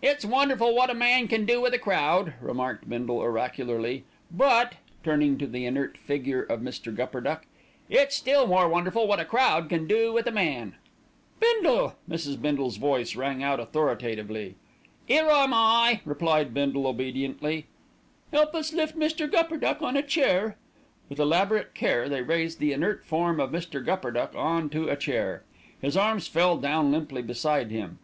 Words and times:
"It's 0.00 0.24
wonderful 0.24 0.74
wot 0.74 0.88
a 0.88 0.94
man 0.94 1.28
can 1.28 1.44
do 1.44 1.60
with 1.60 1.74
a 1.74 1.78
crowd," 1.78 2.32
remarked 2.40 2.88
Bindle 2.88 3.18
oracularly; 3.18 4.04
"but," 4.30 4.76
turning 5.04 5.36
to 5.36 5.46
the 5.46 5.66
inert 5.66 5.98
figure 5.98 6.42
of 6.42 6.60
Mr. 6.62 6.96
Gupperduck, 6.96 7.42
"it's 7.90 8.16
still 8.16 8.46
more 8.46 8.70
wonderful 8.70 9.06
wot 9.06 9.20
a 9.20 9.26
crowd 9.26 9.68
can 9.68 9.86
do 9.86 10.14
with 10.14 10.26
a 10.26 10.30
man." 10.30 10.76
"Bindle!" 11.40 11.94
Mrs. 12.08 12.40
Bindle's 12.40 12.78
voice 12.78 13.14
rang 13.14 13.42
out 13.42 13.60
authoritatively. 13.60 14.54
"'Ere 15.10 15.28
am 15.30 15.52
I," 15.52 16.00
replied 16.06 16.54
Bindle 16.54 16.86
obediently. 16.86 17.66
"Help 18.32 18.54
us 18.54 18.72
lift 18.72 18.96
Mr. 18.98 19.30
Gupperduck 19.30 19.82
on 19.82 19.94
a 19.94 20.02
chair." 20.02 20.56
With 21.10 21.18
elaborate 21.18 21.74
care 21.74 22.08
they 22.08 22.22
raised 22.22 22.60
the 22.60 22.72
inert 22.72 23.04
form 23.04 23.38
of 23.38 23.50
Mr. 23.50 23.84
Gupperduck 23.84 24.34
on 24.34 24.70
to 24.70 24.88
a 24.88 24.96
chair. 24.96 25.44
His 25.82 25.98
arms 25.98 26.28
fell 26.28 26.56
down 26.56 26.90
limply 26.90 27.20
beside 27.20 27.70
him. 27.70 27.98